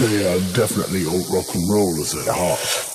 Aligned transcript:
They 0.00 0.26
are 0.26 0.40
definitely 0.54 1.04
old 1.04 1.28
rock 1.28 1.54
and 1.54 1.68
rollers 1.68 2.14
at 2.14 2.26
heart. 2.26 2.89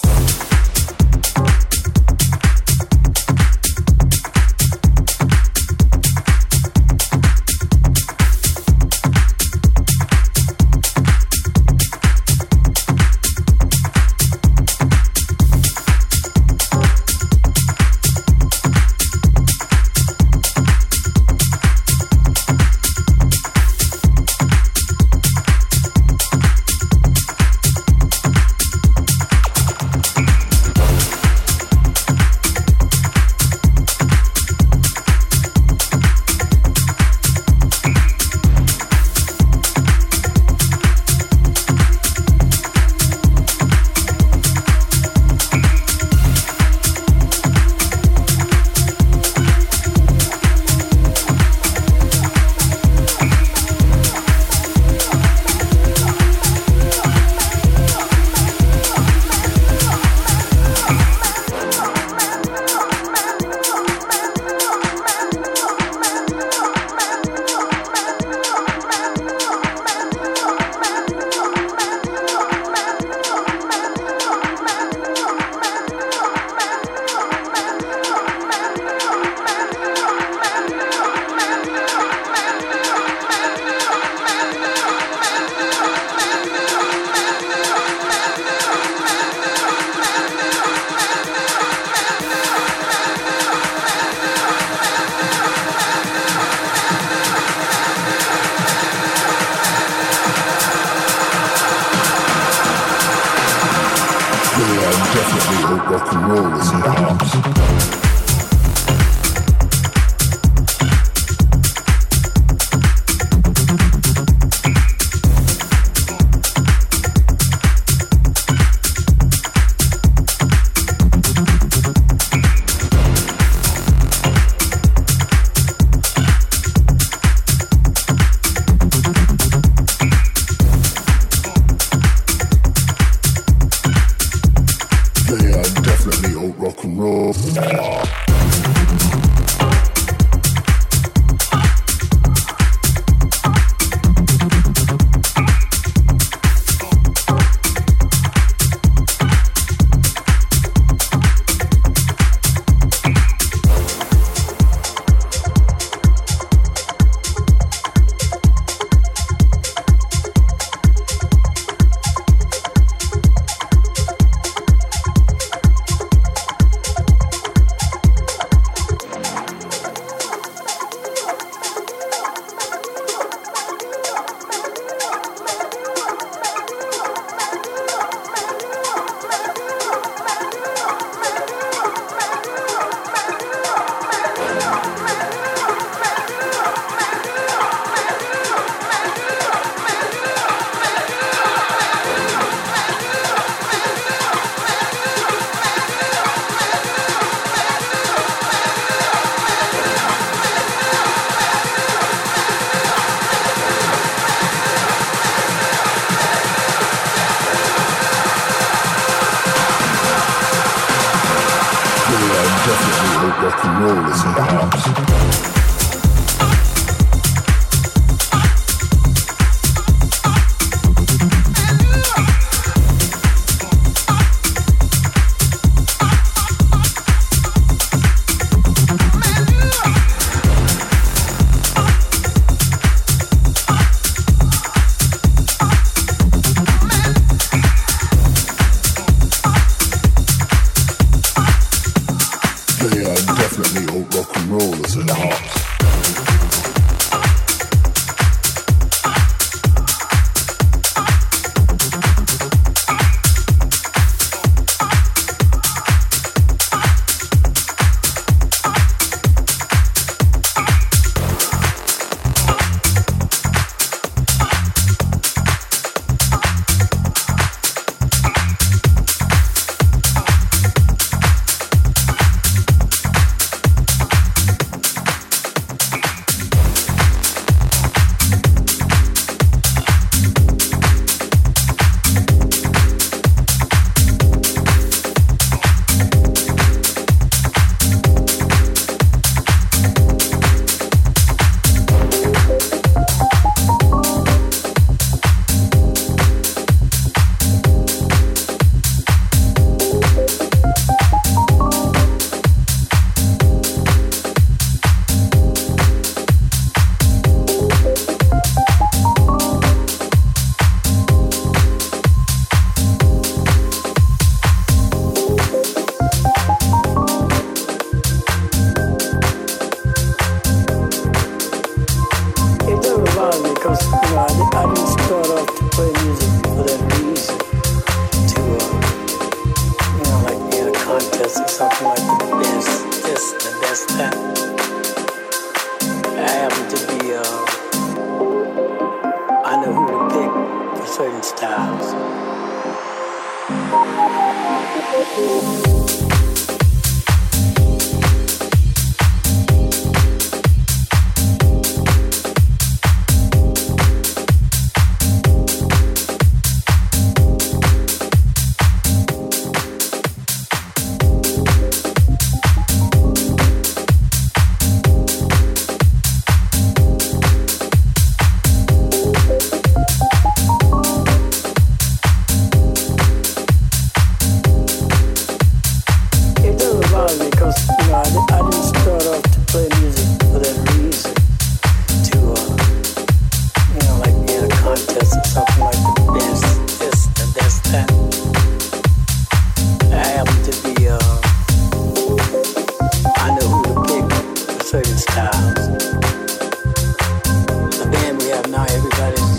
now 398.56 398.64
everybody's 398.70 399.38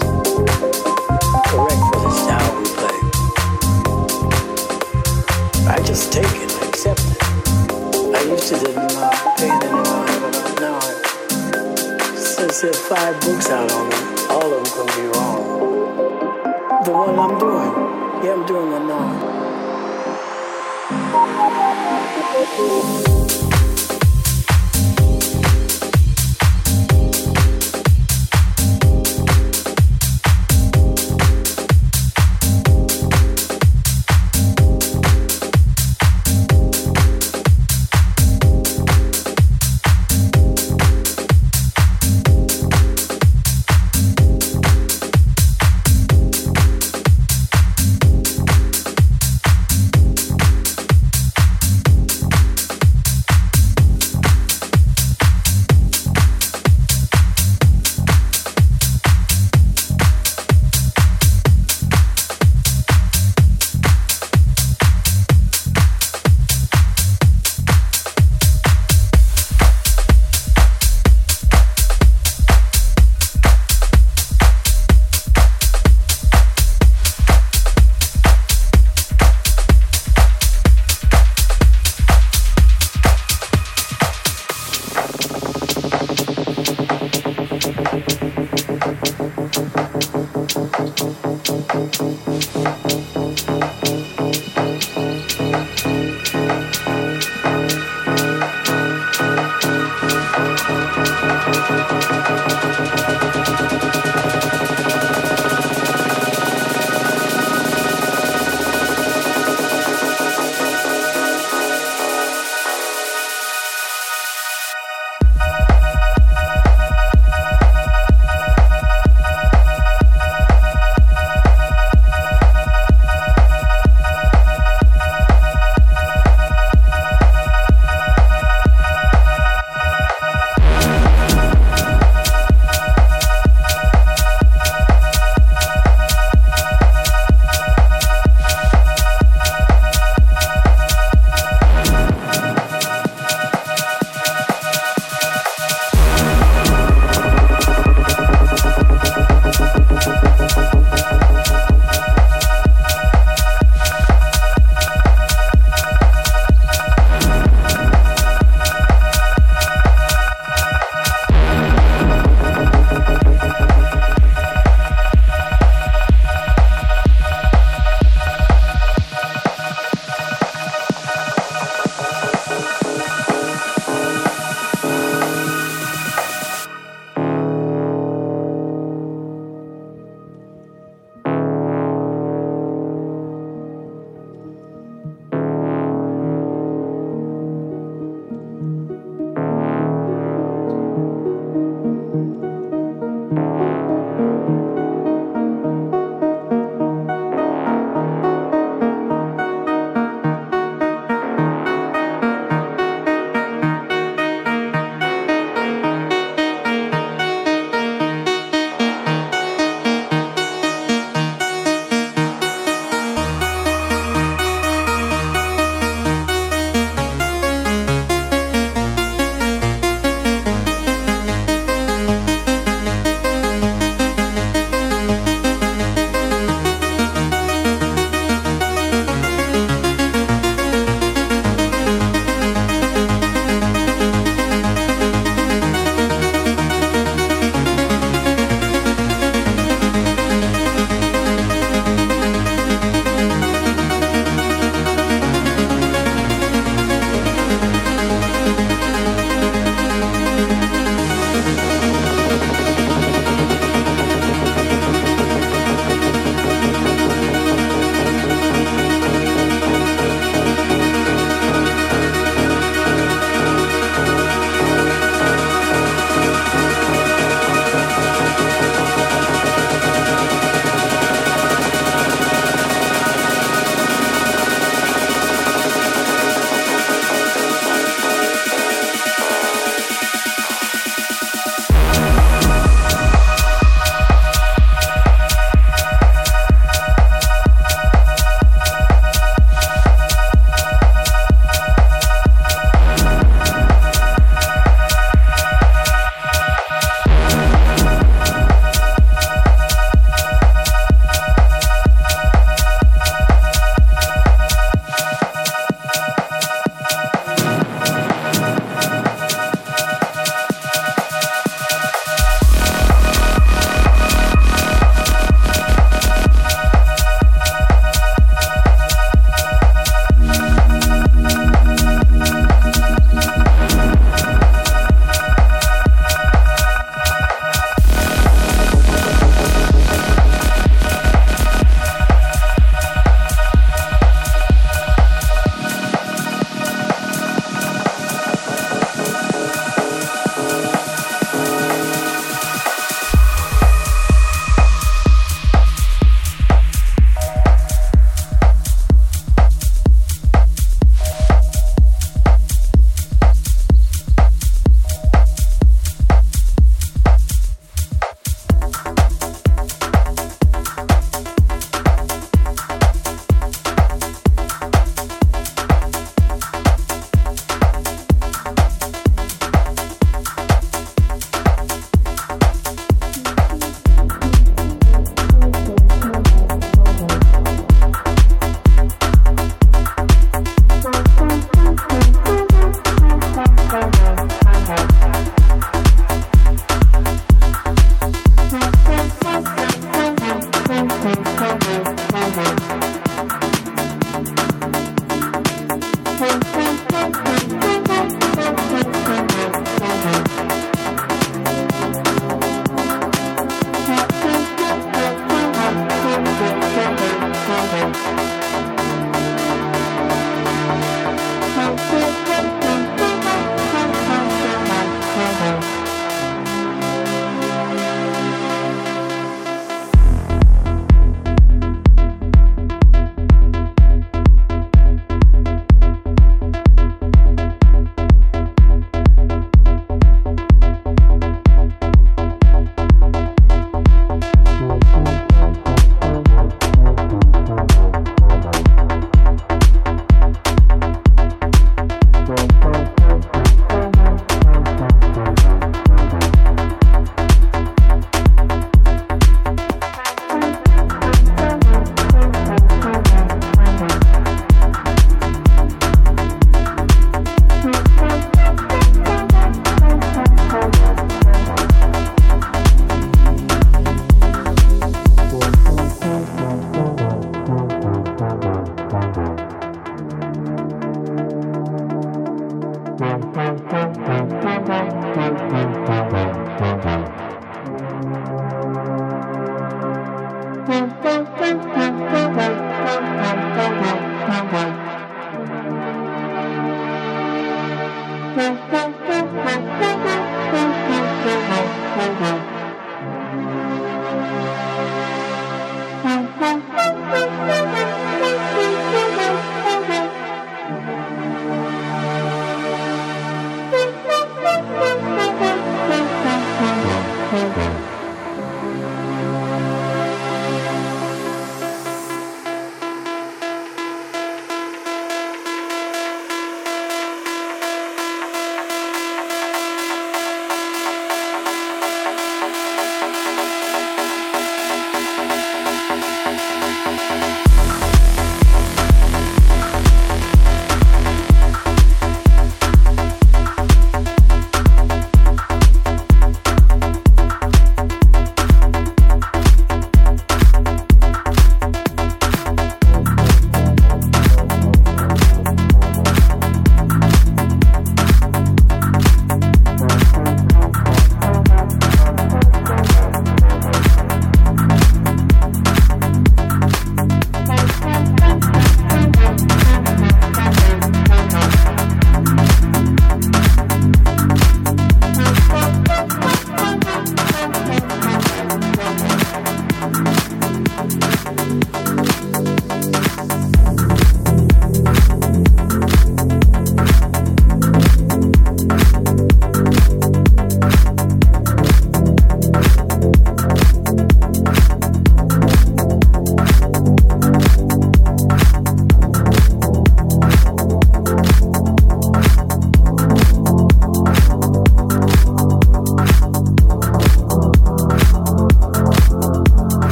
correct 1.49 1.83
for 1.89 2.01
the 2.05 2.11
we 2.59 2.65
play. 2.77 2.99
I 5.73 5.79
just 5.87 6.13
take 6.13 6.35
it, 6.45 6.51
I 6.53 6.69
accept 6.69 7.01
it. 7.01 7.17
I 8.15 8.21
used 8.29 8.49
to 8.49 8.57
do 8.61 8.69
my 8.75 8.83
uh, 8.85 9.37
pay 9.39 9.49
it 9.49 9.61
but 10.21 10.61
now 10.61 10.77
I 10.77 10.91
since 12.15 12.79
five 12.89 13.19
books 13.23 13.49
out 13.49 13.73
on 13.73 13.89
me, 13.89 13.97
all 14.29 14.53
of 14.53 14.61
them 14.65 14.73
can 14.77 14.87
be 15.01 15.05
wrong. 15.17 15.41
The 16.85 16.91
one 16.93 17.19
I'm 17.19 17.39
doing, 17.39 17.73
yeah, 18.23 18.35
I'm 18.35 18.45
doing 18.45 18.71
it 18.73 18.85
now. 23.41 23.46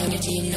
Creating 0.00 0.22
human 0.22 0.52